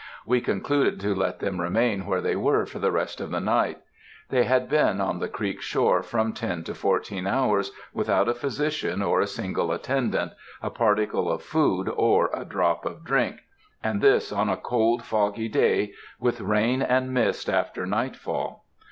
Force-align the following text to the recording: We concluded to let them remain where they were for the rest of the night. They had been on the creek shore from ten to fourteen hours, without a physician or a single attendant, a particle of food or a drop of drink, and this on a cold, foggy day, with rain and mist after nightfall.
We 0.25 0.41
concluded 0.41 0.99
to 1.01 1.13
let 1.13 1.41
them 1.41 1.61
remain 1.61 2.07
where 2.07 2.21
they 2.21 2.35
were 2.35 2.65
for 2.65 2.79
the 2.79 2.91
rest 2.91 3.21
of 3.21 3.29
the 3.29 3.39
night. 3.39 3.77
They 4.29 4.45
had 4.45 4.67
been 4.67 4.99
on 4.99 5.19
the 5.19 5.27
creek 5.29 5.61
shore 5.61 6.01
from 6.01 6.33
ten 6.33 6.63
to 6.63 6.73
fourteen 6.73 7.27
hours, 7.27 7.71
without 7.93 8.27
a 8.27 8.33
physician 8.33 9.03
or 9.03 9.21
a 9.21 9.27
single 9.27 9.71
attendant, 9.71 10.31
a 10.59 10.71
particle 10.71 11.31
of 11.31 11.43
food 11.43 11.87
or 11.87 12.31
a 12.33 12.43
drop 12.45 12.83
of 12.83 13.03
drink, 13.05 13.41
and 13.83 14.01
this 14.01 14.31
on 14.31 14.49
a 14.49 14.57
cold, 14.57 15.03
foggy 15.03 15.47
day, 15.47 15.93
with 16.19 16.41
rain 16.41 16.81
and 16.81 17.13
mist 17.13 17.47
after 17.47 17.85
nightfall. 17.85 18.65